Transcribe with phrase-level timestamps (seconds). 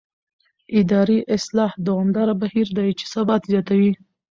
[0.79, 3.91] اداري اصلاح دوامداره بهیر دی چې ثبات زیاتوي